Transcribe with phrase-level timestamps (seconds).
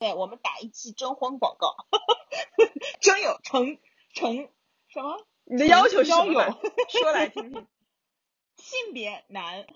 [0.00, 1.76] 对我们打一期征婚广告，
[3.00, 3.78] 征友成
[4.14, 4.48] 成
[4.88, 5.26] 什么？
[5.44, 6.58] 你的要求是什交友么？
[6.88, 7.66] 说来听听。
[8.56, 9.66] 性别男。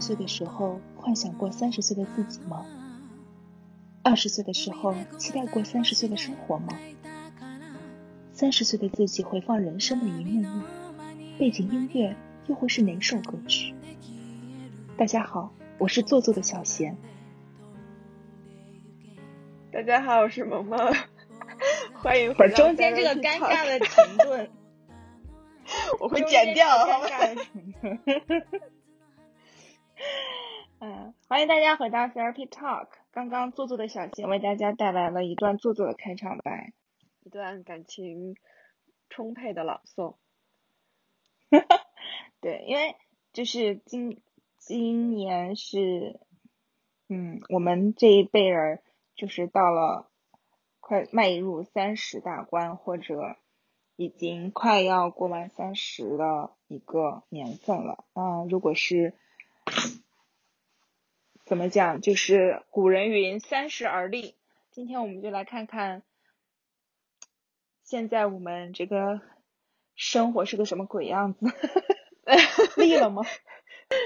[0.00, 2.64] 十岁的时候，幻想过三十岁的自己吗？
[4.02, 6.68] 二十岁的时候，期待过三十岁的生活吗？
[8.32, 10.62] 三十岁的自己回放人生的一幕幕，
[11.38, 13.74] 背景音乐又会是哪首歌曲？
[14.96, 16.96] 大家好，我是做作的小贤。
[19.70, 20.78] 大家好，我是萌萌，
[22.02, 24.50] 欢迎会儿回到中间这个尴尬的停顿，
[26.00, 27.06] 我会剪掉，好吗？
[27.06, 28.79] 中间这个尴尬的停顿。
[31.30, 32.88] 嗯，欢迎大家回到 Therapy Talk。
[33.12, 36.72] 刚刚做作的小贤为大家带来了一段做作的开场白。
[37.20, 38.34] 一段感情
[39.08, 40.16] 充沛的朗诵。
[42.40, 42.96] 对，因为
[43.32, 44.20] 就是今
[44.58, 46.18] 今年是，
[47.08, 48.82] 嗯，我们这一辈人
[49.14, 50.10] 就是到了
[50.80, 53.36] 快迈入三十大关，或者
[53.94, 58.04] 已经快要过完三十的一个年份了。
[58.14, 59.14] 啊、如果是
[61.50, 64.36] 怎么讲，就是古人云“三十而立”，
[64.70, 66.04] 今天我们就来看看
[67.82, 69.20] 现在我们这个
[69.96, 71.44] 生活是个什么鬼样子。
[72.78, 73.24] 立了吗？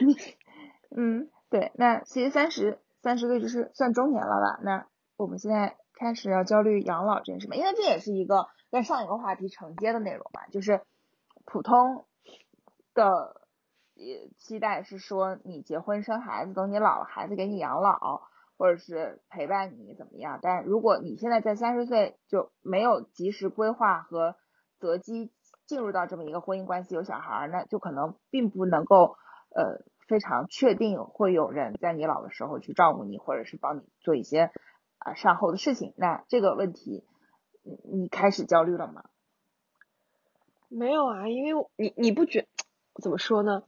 [0.96, 4.58] 嗯，对，那其实三十三十岁就是算中年了吧？
[4.62, 4.86] 那
[5.18, 10.80] 我们现在开始要焦虑养老这件事嘛，因为这也是一个跟上一个话题承接的内容嘛，就是
[11.44, 12.06] 普通
[12.94, 13.42] 的
[14.38, 18.22] 期待是说你结婚生孩子，等你老了，孩子给你养老，
[18.56, 20.38] 或者是陪伴你怎么样？
[20.42, 24.36] 但如果你现在在三十岁就没有及时规划和
[24.78, 25.32] 择机
[25.66, 29.16] 进入到这么一个婚姻关系，有小孩儿，那就可能并不能够
[29.54, 34.50] 呃非常确定会有人在你老的时候去照顾你，或者是帮你做一些
[34.98, 35.94] 啊、善后的事情。
[35.96, 37.04] 那这个问题，
[37.62, 39.04] 你你开始焦虑了吗？
[40.68, 42.46] 没有啊，因为你你不觉
[43.02, 43.62] 怎么说呢？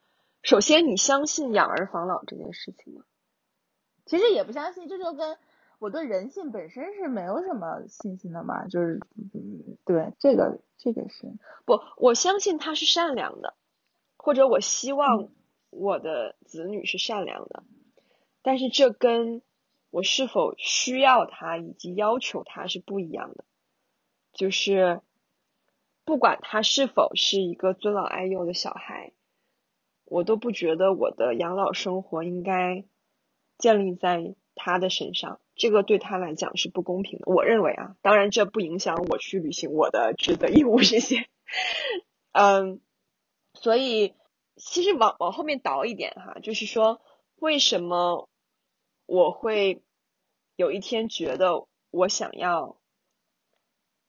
[0.46, 3.02] 首先，你相信养儿防老这件事情吗？
[4.04, 5.36] 其实也不相信，这就跟
[5.80, 9.00] 我对人性本身是没有什么信心的嘛，就是
[9.34, 11.32] 嗯，对这个这个是
[11.64, 13.56] 不，我相信他是善良的，
[14.16, 15.30] 或者我希望
[15.70, 17.64] 我的子女是善良的，
[18.42, 19.42] 但是这跟
[19.90, 23.44] 我是否需要他以及要求他是不一样的。
[24.32, 25.00] 就是
[26.04, 29.12] 不管他是否是一个尊老爱幼的小孩，
[30.06, 32.84] 我都不觉得我的养老生活应该
[33.58, 37.24] 建立在他的身上，这个对他来讲是不公平的。
[37.26, 41.26] 我认为啊，当然这不影响我去履行我的职责义务这些。
[42.32, 42.80] 嗯，
[43.54, 44.14] 所以
[44.56, 47.02] 其实往往后面倒一点哈，就是说
[47.36, 48.28] 为什么
[49.06, 49.82] 我会
[50.54, 52.76] 有一天觉得我想要，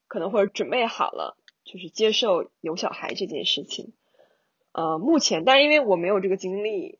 [0.07, 3.93] 可能或者准备好了，就是接受有小孩这件事情。
[4.77, 6.99] 呃，目前，但是因为我没有这个经历，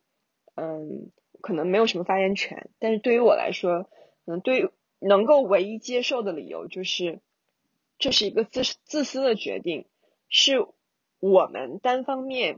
[0.56, 1.12] 嗯，
[1.42, 2.72] 可能没有什么发言权。
[2.80, 3.88] 但是对于我来说，
[4.26, 7.20] 嗯，对能够唯一接受的理由就是，
[8.00, 9.86] 这是一个自自私的决定，
[10.28, 10.66] 是
[11.20, 12.58] 我们单方面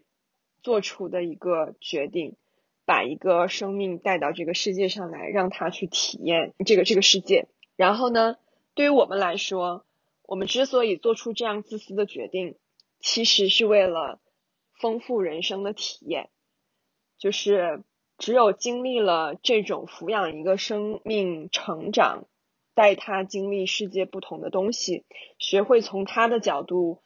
[0.63, 2.37] 做出的一个决定，
[2.85, 7.49] 把一个生命带到这个世界上来，让他去体验这个这个世界。
[7.75, 8.37] 然后呢，
[8.73, 9.83] 对于我们来说，
[10.23, 12.55] 我们之所以做出这样自私的决定，
[13.01, 14.21] 其实是为了
[14.79, 16.29] 丰富人生的体验。
[17.17, 17.83] 就是
[18.17, 22.25] 只有经历了这种抚养一个生命成长，
[22.73, 25.03] 带他经历世界不同的东西，
[25.37, 27.01] 学会从他的角度，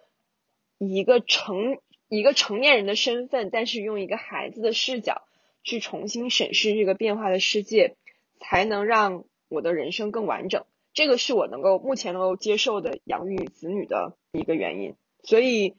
[0.77, 1.79] 以一个成
[2.09, 5.23] 一个成年人的身份，但是用一个孩子的视角
[5.63, 7.95] 去重新审视这个变化的世界，
[8.39, 10.65] 才能让我的人生更完整。
[10.93, 14.95] 这个是我能够目前能够接受的养育子女的一个原因。
[15.23, 15.75] 所以，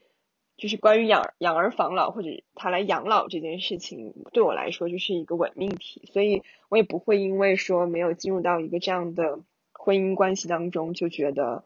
[0.57, 6.09] 就是关于养养儿防老或者他来养老这件事情，对我来说就是一个伪命题。
[6.13, 9.39] 所以我也不会因为说没有进入到一个这样的
[9.73, 11.65] 婚姻关系当中，就觉得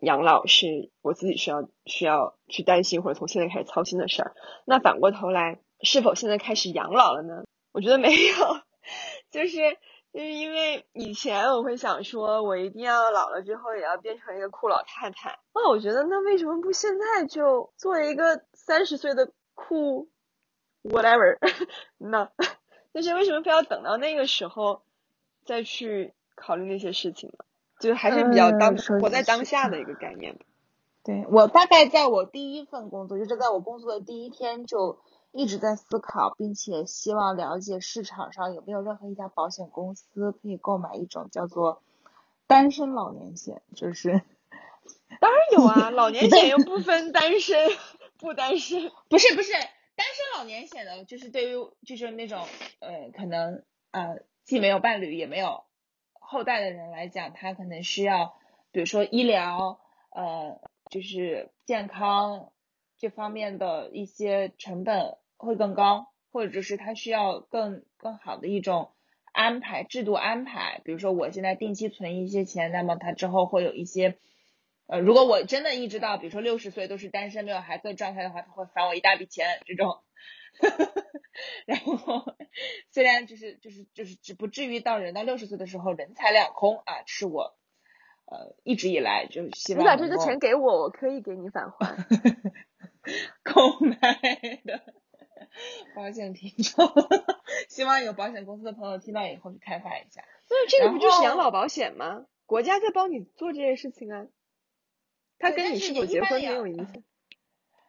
[0.00, 4.34] 养老是我自己需要需要去担心或者从现在开始操心的事儿。
[4.64, 7.44] 那反过头来，是否现在开始养老了呢？
[7.72, 8.34] 我觉得没有，
[9.30, 9.58] 就是
[10.14, 15.40] 就是因为以前我会想说，我一定要老了之后也要变成一个酷老太太。
[15.52, 20.08] 那我觉得，那为什么不现在就做一个三十岁的酷
[20.84, 21.36] whatever
[21.98, 22.30] 那？
[22.92, 24.82] 但是为什么非要等到那个时候
[25.44, 27.44] 再去考虑那些事情呢？
[27.80, 30.38] 就是还是比较当活在当下的一个概念。
[31.02, 35.00] 对我大概在我第一份工作，就是在我工作的第一天就。
[35.36, 41.82] 一直在思考，并且希望了解市场上有没有任何一家保险公司可以购买一种叫做
[42.46, 44.22] 单身老年险，就是，
[45.20, 47.56] 当然有啊，老年险又不 分单身
[48.16, 52.46] 不单身，不是不是单身老年险的，就是对于就是那种
[52.78, 55.64] 呃可能呃既没有伴侣也没有
[56.12, 58.36] 后代的人来讲，他可能需要
[58.70, 60.60] 比如说医疗呃
[60.92, 62.52] 就是健康
[62.96, 65.16] 这方面的一些成本。
[65.44, 68.92] 会更高，或者是他需要更更好的一种
[69.32, 70.80] 安排制度安排。
[70.84, 74.18] 比如说，我现在定期存一些钱，那么他之后会有一些，
[74.86, 79.98] 呃，如果我真的一直到比如说六十岁都是单身没有孩子的状态的话，他会返我一大笔钱这种。
[81.66, 82.36] 然后
[82.90, 87.56] 虽然就是就是就是只不至于到人到六十岁的时候人财两空啊，是我
[88.26, 91.96] 呃一直以来就希望你把这个钱给我，我可以给你返还。
[93.42, 93.98] 购买
[94.64, 94.93] 的。
[95.94, 96.92] 保险听众，
[97.68, 100.24] 希望有保险公司的朋友听到以后去开发一下。
[100.50, 102.26] 那这个不就是养老保险吗？
[102.46, 104.26] 国家在帮你做这件事情啊，
[105.38, 107.02] 他跟你是否结婚没有影响。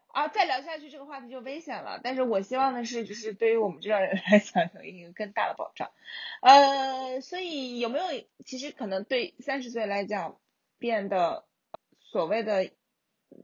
[0.08, 2.00] 啊，再聊下去这个话题就危险了。
[2.02, 5.92] 但是我希望的是，就是对于我们这样人来讲，有一个更大的保障。
[6.42, 8.06] 呃，所以有没有
[8.46, 10.40] 其实可能对三十岁来讲
[10.78, 11.46] 变得
[12.00, 12.72] 所谓的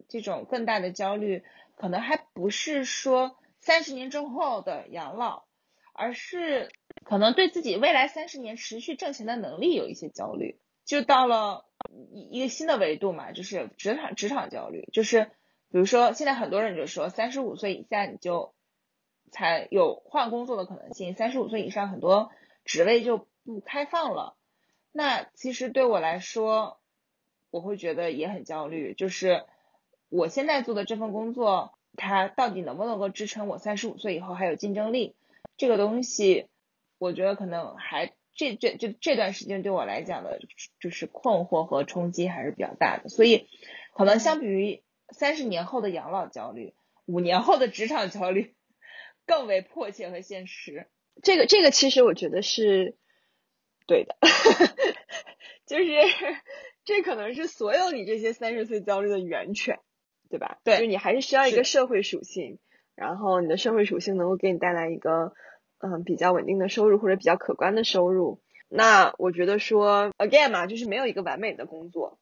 [0.08, 1.44] 这种更大的焦虑，
[1.76, 3.36] 可能还不是说。
[3.62, 5.46] 三十年之后的养老，
[5.94, 6.72] 而是
[7.04, 11.66] 可能对自己未来三十年持续挣钱的能力有一些焦虑，就到了
[12.12, 15.26] 一一个新的维度嘛，就是职场职场焦虑，就是
[15.70, 18.56] 比如说现在很多人就说三十五岁以下你就
[19.32, 22.32] 才有换工作的可能性，三十五岁以上很多
[22.66, 24.36] 职位就不开放了。
[24.92, 26.80] 那其实对我来说，
[27.52, 29.46] 我会觉得也很焦虑，就是
[30.10, 31.76] 我现在做的这份工作。
[31.98, 35.16] 它到底能不能够支撑我三十五岁以后还有竞争力？
[35.58, 36.48] 这个东西，
[36.98, 40.40] 我觉得可能还这这这这段时间对我来讲的，
[40.80, 43.10] 就是困惑和冲击还是比较大的。
[43.10, 43.48] 所以，
[43.94, 46.74] 可能相比于三十年后的养老焦虑，
[47.06, 48.56] 五年后的职场焦虑
[49.26, 50.88] 更为迫切和现实。
[51.22, 52.96] 这个这个其实我觉得是
[53.86, 54.16] 对的，
[55.68, 55.86] 就是
[56.86, 59.80] 这可能是所有你这些三十岁焦虑的源泉。
[60.32, 60.60] 对吧？
[60.64, 62.58] 对，就你还是需要一个社会属性，
[62.96, 65.34] 然后你的社会属性能够给你带来一个
[65.80, 68.40] 嗯比较稳定的收入或者比较可观的收入。
[68.70, 72.18] 那我觉得说 again 嘛，就是没有一个完美的工作，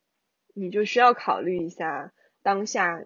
[0.56, 2.12] 你就需要考虑一下
[2.42, 3.06] 当下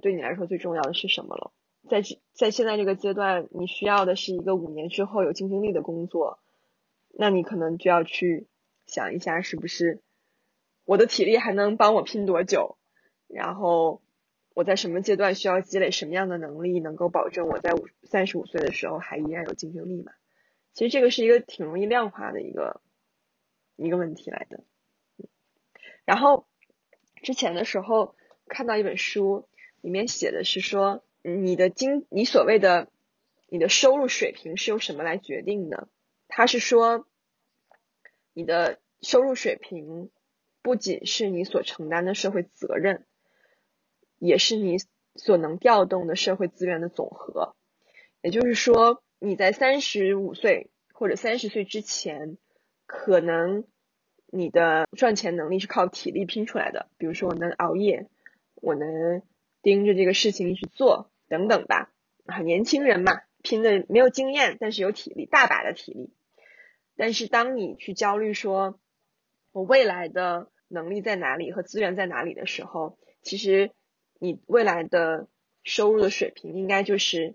[0.00, 1.52] 对你来说最重要的是什么了。
[1.90, 2.00] 在
[2.32, 6.38] 在现在这个阶段，你需要的是一个五年之后有竞争力的工作，
[7.10, 8.46] 那你可能就要去
[8.86, 10.00] 想一下，是不是
[10.84, 12.78] 我的体力还能帮我拼多久，
[13.26, 14.00] 然后。
[14.54, 20.12] 我在什么阶段需要积累什么样的能力，能够保证我在五三十五岁的时候还依然有竞争力嘛？
[20.72, 22.80] 其实这个是一个挺容易量化的一个
[23.76, 24.62] 一个问题来的。
[26.04, 26.46] 然后
[27.22, 28.14] 之前的时候
[28.46, 29.48] 看到一本书，
[29.80, 32.88] 里面写的是说，你的经你所谓的
[33.48, 35.88] 你的收入水平是由什么来决定的？
[36.28, 37.08] 他是说，
[38.32, 40.10] 你的收入水平
[40.62, 43.04] 不仅是你所承担的社会责任。
[44.26, 44.78] 也是你
[45.16, 47.54] 所能调动的社会资源的总和，
[48.22, 52.38] 也就是说，你在三十五岁或者三十岁之前，
[52.86, 53.64] 可能
[54.26, 58.08] 你的赚钱能力是靠体力拼出来的，比如说我能熬夜，
[58.54, 59.22] 我能
[59.62, 61.92] 盯着这个事情去做等等吧。
[62.26, 66.14] 啊，年轻人嘛，拼的没有经验，但是有体力，大把的体力。
[66.96, 68.80] 但是当你去焦虑说，
[69.52, 73.70] 我未来的能力在哪里和资源在哪里的时候，其实。
[74.18, 75.28] 你未来的
[75.62, 77.34] 收入的水平，应该就是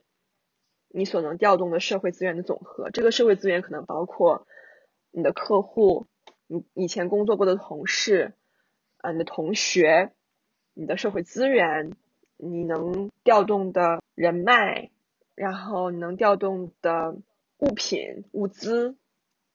[0.88, 2.90] 你所能调动的社会资源的总和。
[2.90, 4.48] 这个社会资源可能包括
[5.12, 6.08] 你的客户、
[6.48, 8.34] 你以前工作过的同事、
[8.98, 10.12] 啊你的同学、
[10.74, 11.96] 你的社会资源、
[12.38, 14.90] 你能调动的人脉，
[15.36, 17.16] 然后你能调动的
[17.58, 18.96] 物品、物资，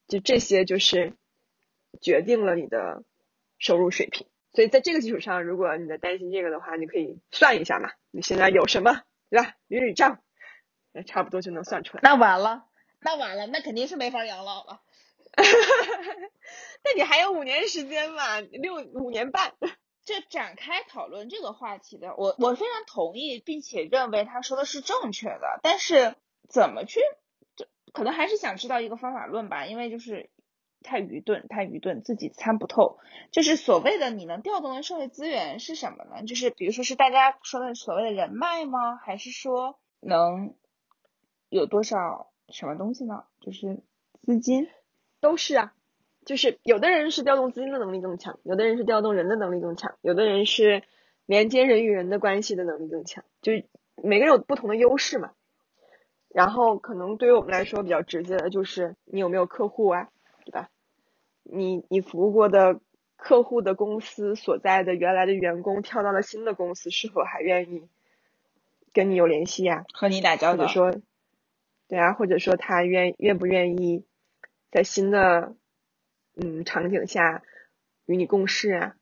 [0.07, 1.13] 就这些就是
[2.01, 3.05] 决定了你的
[3.59, 4.27] 收入水平。
[4.55, 9.55] 所以在这个基础上，如果你在担心这个的话，你可以算一下嘛，你现在有什么，对吧？
[9.69, 10.21] 捋捋账，
[10.93, 12.01] 那差不多就能算出来。
[12.03, 12.65] 那完了，
[13.01, 14.81] 那完了，那肯定是没法养老了。
[15.37, 18.41] 那你还有五年时间嘛？
[18.41, 19.55] 六五年半。
[20.05, 25.59] 这展开讨论这个话题的，我我非常同意，并且认为他说的是正确的。
[25.63, 26.15] 但是
[26.47, 27.01] 怎么去，
[27.57, 30.29] 就可能还是想知道一个方法论吧，因为就是
[30.85, 32.99] 太愚钝，太愚钝，自己参不透。
[33.33, 36.25] 就是所谓的你能调动的社会资源是什么呢？
[36.25, 38.95] 就是比如说是大家说的所谓的人脉吗？
[38.97, 40.55] 还是说能
[41.49, 43.25] 有多少什么东西呢？
[43.41, 43.83] 就是
[44.23, 44.69] 资金，
[45.21, 45.75] 都是啊。
[46.25, 50.83] 就是有的人是调动资金的能力更强，有的人是调动人的能力更强，有的人是
[51.27, 53.67] 连接人与人的关系的能力更强，就是
[54.03, 55.33] 每个人有不同的优势嘛。
[56.31, 60.09] 然后可能对于我们来说比较直接的就是你有没有客户啊，
[60.47, 60.71] 对吧？
[61.45, 62.81] 你你服务过的
[63.17, 67.89] 客户的公司所在的原来的员工跳到了新的公司，是否还愿意
[68.93, 69.85] 跟你有联系呀？
[69.93, 70.65] 和你打交道？
[70.65, 71.01] 或者说，
[71.89, 74.05] 对啊，或者说他愿愿不愿意
[74.71, 75.55] 在新的。
[76.37, 77.45] 嗯，场景下
[78.07, 78.97] 与你共事啊，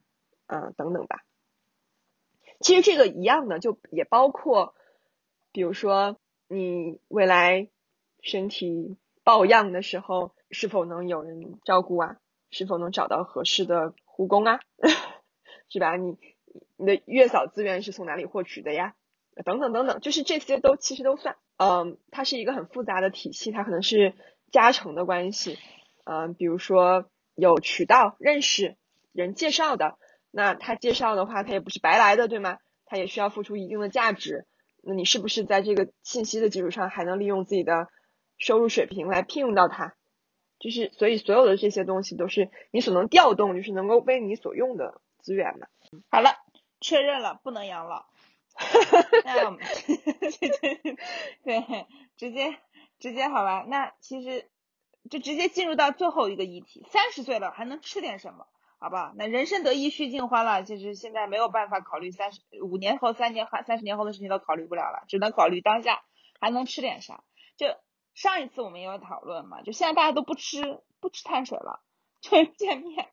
[0.49, 1.25] 嗯，等等吧。
[2.61, 4.75] 其实这个一样的，就也包括，
[5.51, 7.71] 比如说你未来
[8.21, 12.19] 身体抱恙的时候，是否能有人照顾啊？
[12.53, 14.61] 是否能找到合适的护工啊？
[15.69, 15.97] 是吧？
[15.97, 16.17] 你
[16.77, 18.95] 你的月嫂资源是从哪里获取的呀？
[19.45, 21.37] 等等等等，就是这些都其实都算。
[21.57, 24.15] 嗯，它是一个很复杂的体系，它可能是
[24.53, 25.59] 加成的关系。
[26.05, 27.07] 嗯，比如说。
[27.35, 28.77] 有渠道认识
[29.11, 29.97] 人介绍的，
[30.31, 32.59] 那他介绍的话，他也不是白来的，对吗？
[32.85, 34.45] 他也需要付出一定的价值。
[34.83, 37.89] 那你是不是在这个信息的基础上，还能利用自己的
[38.37, 39.95] 收入水平来聘用到他？
[40.63, 45.67] 就是，所以所有的这些东西都是你所能调动，就是能够为你所用的资源嘛。
[46.09, 46.31] 好了，
[46.81, 48.07] 确认了，不能养老。
[49.25, 49.61] 那我们
[51.43, 52.57] 对，直接
[52.99, 53.65] 直接好吧？
[53.69, 54.49] 那其实。
[55.11, 58.47] 就直接进入到最后一个议题，三十岁了还能吃点什么？
[58.79, 60.63] 好吧，那人生得意须尽欢了。
[60.63, 66.05] 其实现在没有办法考虑三十五年后、三年后、三十年后的事情都考虑不了了，只能考虑当下
[66.41, 67.25] 还能吃点啥。
[67.57, 67.67] 就
[68.15, 71.83] 上一次我们也有讨论嘛，就现在大家都不吃不吃碳水了，
[72.21, 73.09] 就是见面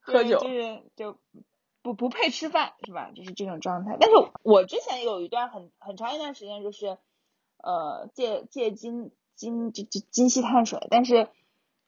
[0.00, 1.18] 喝酒，就是就
[1.82, 3.10] 不不配吃饭是吧？
[3.14, 3.96] 就是这种状态。
[3.98, 6.98] 但是我之前有一段很很长一段时间就是
[7.58, 9.10] 呃戒戒精。
[9.36, 11.28] 精这这精细碳水，但是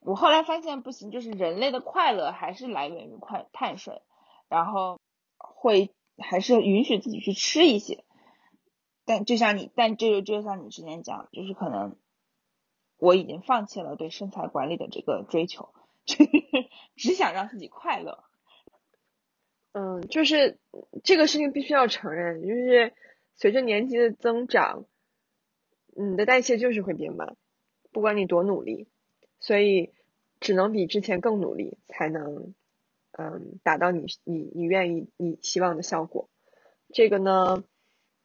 [0.01, 4.03] 我后来发现不行，就是人类的快乐还是来源于快碳水，
[4.49, 4.99] 然后
[5.39, 8.03] 会还是允许自己去吃一些，
[9.07, 11.97] 但就像你，但这就就像你之前讲，就是可能
[12.99, 15.71] 我已经放弃了对身材管理的这个追求，
[16.97, 18.25] 只想让自己快乐。
[19.73, 20.59] 嗯，就是
[21.05, 22.93] 这个事情必须要承认，就是
[23.35, 24.85] 随着年纪的增长。
[25.99, 27.37] 你的代谢就是会变慢，
[27.91, 28.87] 不管你多努力，
[29.41, 29.95] 所以
[30.41, 32.55] 只能比之前更努力，才能
[33.13, 36.29] 嗯达到你你你愿意你希望的效果。
[36.93, 37.65] 这个呢，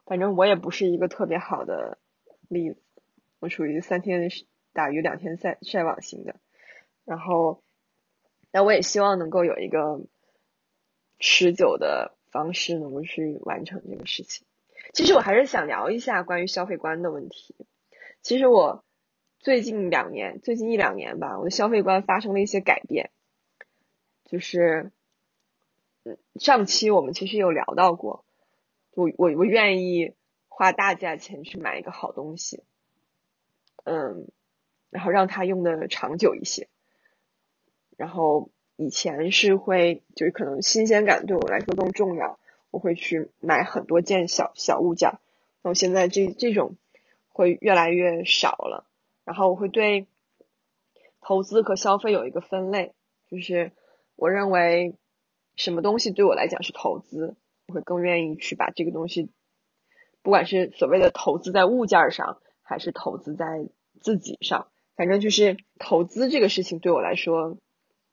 [0.05, 1.98] 反正我也不是一个特别好的
[2.50, 2.81] 例子，
[3.39, 4.29] 我属于三天
[4.74, 6.36] 打鱼两天晒晒网型的。
[7.05, 7.63] 然后，
[8.51, 10.01] 那我也希望能够有一个
[11.20, 14.46] 持久的方式，能够去完成这个事情。
[14.93, 17.55] 其实我还是想聊一下关于消费观的问题。
[18.22, 18.84] 其实我
[19.39, 23.12] 最近两年，最近一两年吧，我的消费观发生了一些改变。
[24.25, 24.91] 就是，
[26.03, 28.25] 嗯，上期我们其实有聊到过，
[28.93, 30.13] 我我我愿意
[30.48, 32.63] 花大价钱去买一个好东西，
[33.83, 34.27] 嗯，
[34.89, 36.67] 然后让它用的长久一些。
[37.98, 42.39] 然后以前是会，就是可能新鲜感对我来说更重要。
[42.71, 45.19] 我会去买很多件小小物件，
[45.62, 46.77] 那我现在这这种
[47.27, 48.88] 会越来越少了。
[49.25, 50.07] 然后我会对
[51.19, 52.93] 投资和消费有一个分类，
[53.29, 53.74] 就是
[54.15, 54.95] 我认为
[55.57, 57.36] 什么东西对我来讲是投资，
[57.72, 59.32] 会更愿意去把这个东西，
[60.22, 63.68] 不管是所谓的投资在物件上，还是投资在
[64.00, 67.58] 自己上，反正就是投资这个事情对我来说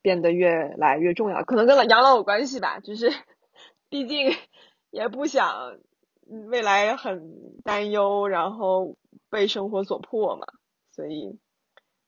[0.00, 3.12] 变得越来越重要，可能跟养老有关系吧，就是。
[3.91, 4.37] 毕竟
[4.91, 5.79] 也不想
[6.21, 8.99] 未来很担忧，然后
[9.31, 10.47] 被生活所迫嘛，
[10.93, 11.38] 所以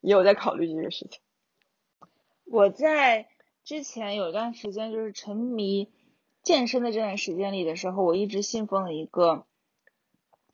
[0.02, 1.22] 也有在考虑这个事情。
[2.44, 3.30] 我在
[3.64, 5.90] 之前有一段时间就是沉迷
[6.42, 9.46] 健身的这段时间里的时候，我一直信奉的一个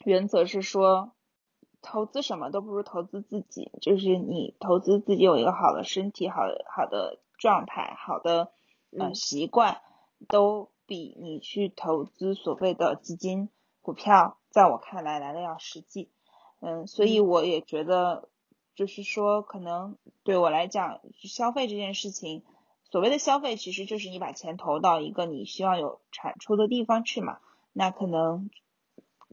[0.04, 1.12] 原则是说，
[1.82, 6.42] 投资什么都不如投资自己，就是你投资自己有一个好的身体、好
[6.74, 8.52] 好的状态、好的
[8.98, 9.80] 呃习惯
[10.28, 10.70] 都。
[10.88, 13.48] 比你去投资所谓的基金、
[13.82, 16.12] 股票，在我看来来的要实际。
[16.60, 18.28] 嗯，所以我也觉得，
[18.76, 22.44] 就是说，可能对我来讲，消费这件事情，
[22.90, 27.38] 所谓的消费，其实就是你把钱投到一个你希望有产出的地方去嘛。
[27.72, 28.48] 那可能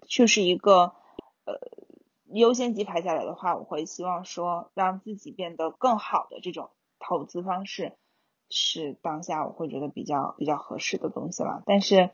[0.07, 0.95] 就是一个
[1.45, 1.59] 呃
[2.25, 7.93] 优先级排下来的话，我会希望说让自己变得更好的这种投资方式，
[8.49, 11.63] 是当下我会觉得比较比较合适的东西了。
[11.65, 12.09] 但是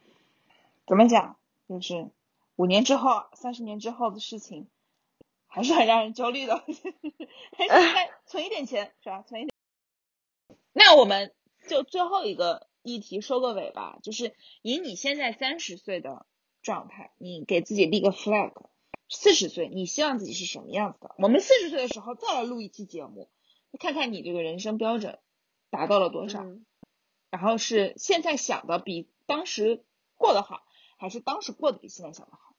[0.86, 2.10] 怎么讲，就是
[2.56, 4.68] 五年之后、三十年之后的事情。
[5.52, 6.58] 还是很让人焦虑的，
[7.58, 9.24] 还是应该存一点钱，是吧？
[9.24, 9.59] 存一点。
[10.80, 11.36] 那我们
[11.68, 16.26] 就最后一个议题收个尾吧，就是以你现在三十岁的
[16.62, 18.54] 状态，你给自己立个 flag，
[19.10, 21.16] 四十岁你希望自己是什么样子的？
[21.18, 23.30] 我们四十岁的时候再来录一期节目，
[23.78, 25.20] 看看你这个人生标准
[25.70, 26.46] 达到了多少，
[27.30, 29.84] 然后是现在想的比当时
[30.16, 30.64] 过得好，
[30.98, 32.56] 还是当时过得比现在想的好？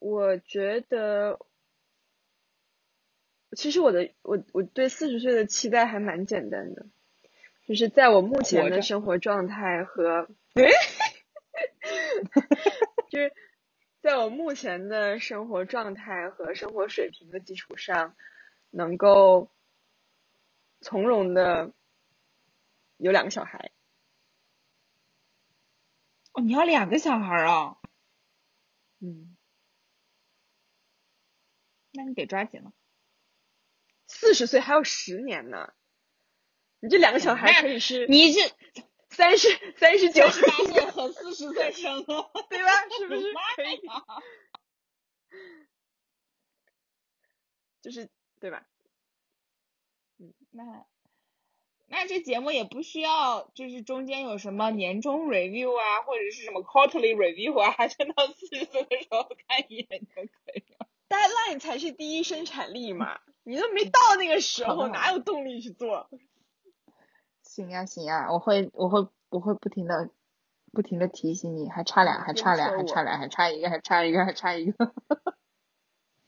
[0.00, 1.40] 我觉得，
[3.56, 6.86] 其实我的我我对四十岁的期待还蛮简单的，
[7.66, 10.28] 就是在我目前的生活状态和，
[13.10, 13.32] 就是
[14.00, 18.14] 在我目前的生活状态和生活水平的基础上，
[18.70, 19.50] 能够
[20.80, 21.72] 从容的
[22.98, 23.70] 有两个小孩。
[26.32, 27.76] 哦，你要两个小孩啊？
[29.00, 29.36] 嗯。
[31.92, 32.72] 那你得抓紧了，
[34.20, 35.72] 四十岁还有十年呢，
[36.80, 38.40] 你这两个小孩可以是你这
[39.10, 40.42] 三十三十九岁
[40.90, 42.88] 和四十岁生了，对吧？
[42.98, 43.80] 是不是可以？
[47.80, 48.10] 就是
[48.40, 48.66] 对吧？
[50.18, 50.84] 嗯，那
[51.86, 60.88] 那这节目也不需要，就是中间有什么年终 review 啊，或者是什么 quarterly review 啊， 就到四十岁的时候看一眼就可以了。
[61.08, 66.10] deadline 才是第一生产力嘛，你都没到那个时候，哪有动力去做？
[67.42, 70.10] 行呀行呀，我会我会我会不停的
[70.70, 74.92] 不停的提醒你，还差俩，还差俩，还差俩，还差一个，还差一个，还差一个。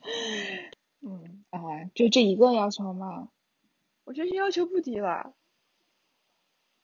[1.02, 1.60] 嗯， 啊，
[1.94, 3.28] 就这一个要求吗？
[4.04, 5.34] 我觉得要求不低了。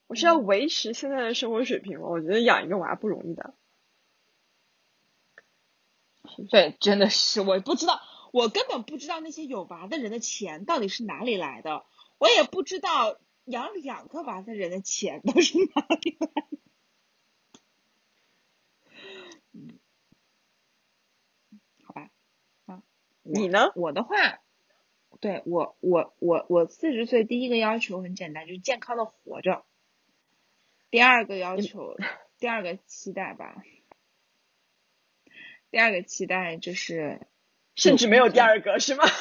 [0.08, 3.54] 我是要维持现在的生活水平我觉得养一个娃不容易的。
[6.50, 7.98] 对，真的是，我不知道，
[8.36, 11.86] 我根本不知道那些有娃的人的钱到底是哪里来的，
[12.18, 16.58] 我也不知道养两个娃的人的钱都是哪里来的。
[19.52, 19.78] 嗯，
[21.82, 22.10] 好吧，
[22.66, 22.82] 啊，
[23.22, 23.72] 你呢？
[23.74, 24.14] 我的话，
[25.18, 29.64] 对我，我，我，我四十岁第一个要求很简单，就是健康的活着。
[30.90, 31.96] 第二个要求，
[32.36, 33.64] 第二个期待吧。
[35.70, 37.26] 第二个期待就是，
[37.76, 39.04] 甚至没有第二个是吗？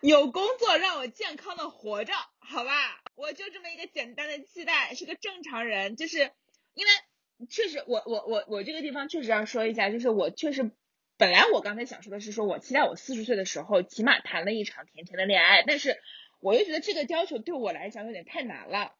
[0.00, 6.30] 有工作让我健康的活着，好吧，我就这么一个简单的期待，是个正常人，就是
[6.74, 6.92] 因为
[7.50, 10.70] 确实，我我我我这个地方确实要说一下，就是我确实
[11.16, 15.98] 本来我刚才想说的是说我期待我四十岁的时候起码谈了一场甜甜的恋爱，但是
[16.40, 18.94] 我又觉得这个要求对我来讲有点太难了，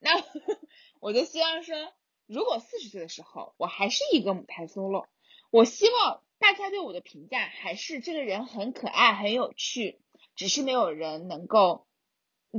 [0.00, 0.10] 那
[1.00, 1.92] 我就希望说。
[2.26, 5.06] 如果四十岁的时候我还是一个母胎 solo，
[5.50, 10.00] 我希望大家对我的评价还是这个人很可爱很有趣，
[10.36, 11.86] 只是没有人能够，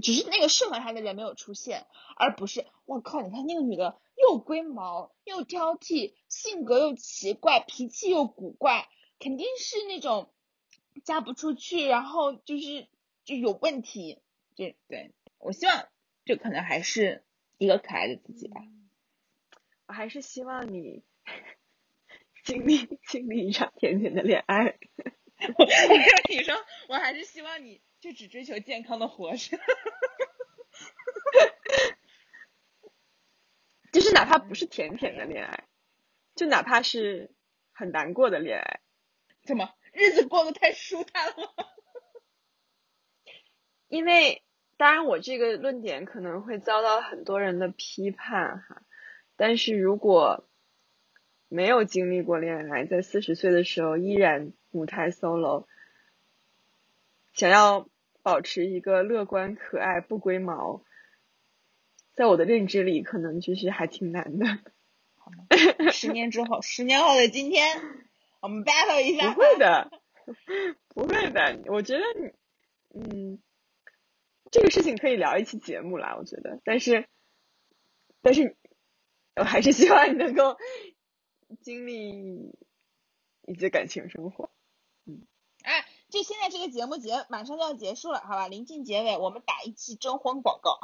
[0.01, 1.85] 只是那个适合他的人没有出现，
[2.17, 10.33] 而不是我靠，你看那个女的又龟毛又挑剔，性格又奇怪，脾气又古怪，肯定是那种
[11.03, 12.87] 嫁不出去，然后就是
[13.23, 14.21] 就有问题，
[14.55, 15.87] 这对我希望
[16.25, 17.23] 就可能还是
[17.57, 18.61] 一个可爱的自己吧。
[19.87, 21.03] 我还是希望你
[22.49, 24.79] 经历 经历一场甜甜的恋爱。
[25.55, 26.55] 我跟你说，
[26.89, 29.59] 我还是希望你就只追求健康的活着。
[33.93, 35.65] 就是哪怕不是甜甜的恋爱，
[36.35, 37.31] 就哪怕是
[37.71, 38.81] 很难过的恋爱，
[39.43, 41.53] 怎么日子过得太舒坦了？
[43.87, 44.43] 因为
[44.77, 48.81] 当然，我这个论点可能会遭到很多人的批判哈。
[49.35, 50.48] 但是如果
[51.49, 55.65] 没有经历过恋爱，在四十岁的时候依然母胎 solo，
[57.33, 57.89] 想要
[58.21, 60.83] 保持一个乐观、可爱、不龟毛，
[62.13, 64.45] 在我的认知里，可能就是还挺难的。
[65.91, 67.81] 十年之后，十年后的今天，
[68.39, 69.33] 我们 battle 一下。
[69.33, 69.91] 不会的，
[70.87, 71.59] 不会的。
[71.65, 72.03] 我觉得，
[72.93, 73.39] 嗯，
[74.51, 76.15] 这个事情可以聊一期节目啦。
[76.17, 77.07] 我觉得，但是，
[78.21, 78.55] 但是。
[79.35, 80.57] 我还是希望你能够
[81.61, 82.55] 经历
[83.47, 84.49] 以及感情生活。
[85.05, 85.27] 嗯，
[85.63, 88.47] 哎就现在这个节目结马上就要结束了，好吧？
[88.47, 90.79] 临近结尾，我们打一期征婚广告，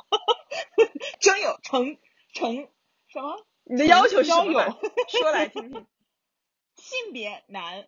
[1.19, 1.97] 征友成
[2.33, 2.69] 成
[3.07, 3.45] 什么？
[3.63, 4.79] 你的要求是什么？
[5.09, 5.85] 说来听听。
[6.77, 7.85] 性别男，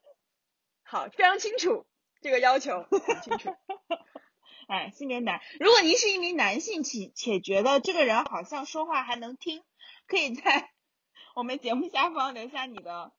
[0.82, 1.86] 好，非常清楚
[2.20, 3.56] 这个要求，很清楚。
[4.68, 5.40] 哎，性别男。
[5.58, 9.62] 如果您是一名男性，且且觉得这个人好像说话还能听，
[10.06, 10.70] 可以在
[11.34, 13.12] 我们节目下方留下你的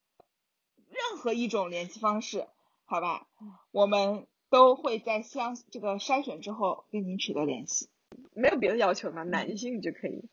[0.90, 2.48] 任何一种联系方式，
[2.86, 3.28] 好吧？
[3.72, 7.90] 我们都会在相这个筛选之后跟您取得联系。
[8.34, 9.24] 没有别的要求吗？
[9.24, 10.26] 男性就可以。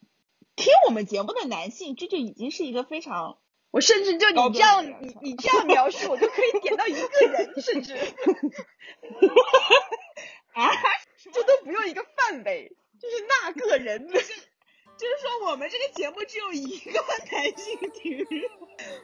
[0.57, 3.39] 听我们节目的男性，这就已经是一个非常
[3.71, 6.99] 我甚至就你这样，你你这样描述，我就可以点到一个
[7.33, 7.95] 人，甚至
[10.53, 10.71] 啊，
[11.33, 14.09] 这都不用一个范围，就是那个人。
[14.09, 14.48] 就是
[15.07, 17.01] 说我们这个节目只有一个
[17.33, 18.39] 男性听众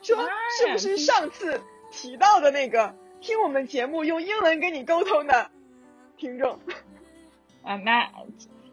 [0.03, 0.29] 说
[0.59, 5.51] 是不是上次提到的那个听我们节目用英文跟你沟通的
[6.17, 6.61] 听众？
[7.63, 8.13] 啊，那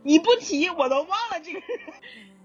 [0.03, 1.79] 你不提我都忘了这个人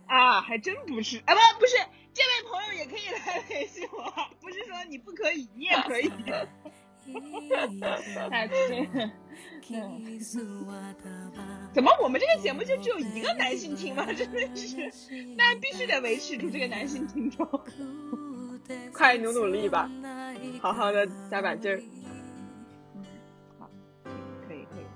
[0.07, 1.77] 啊，还真不是啊，不不是，
[2.15, 6.11] 这位朋友也可以来联系我，不是说你不可以，你也可以。
[11.73, 14.07] 怎么我们这个节目就只有一个男性听吗？
[14.13, 14.91] 真的是，
[15.37, 17.47] 那必须得维持住这个男性听众。
[18.93, 19.91] 快努努力吧，
[20.61, 21.81] 好好的加把劲儿。
[24.49, 24.87] 可以可以。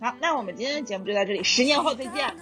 [0.00, 2.26] 好，那我们今天的节目就到这里，十年后再见。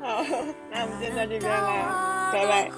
[0.00, 0.24] 好，
[0.70, 2.46] 那我们先到这边了，拜。
[2.46, 2.70] 拜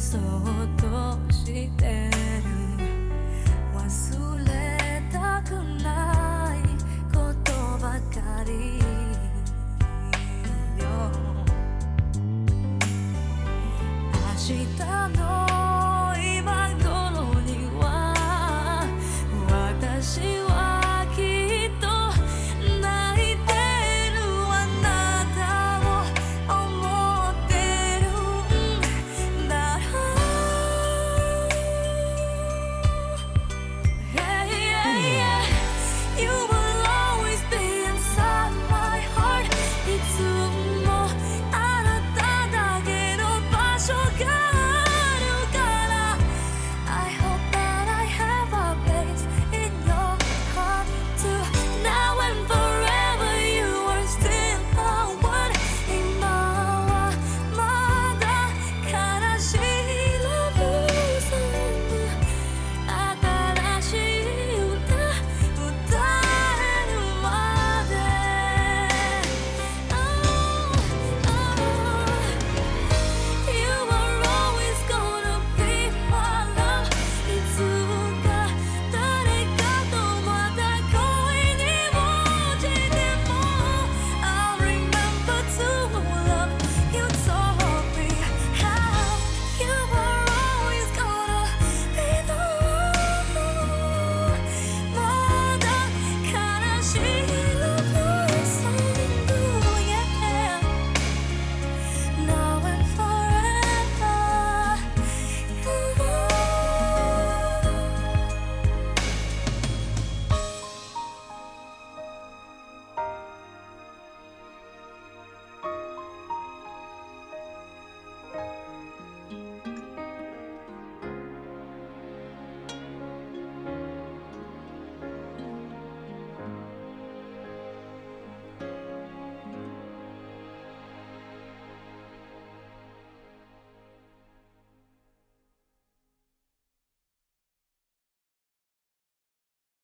[0.00, 0.20] そう
[0.80, 0.86] と
[1.30, 1.44] し
[1.76, 2.09] て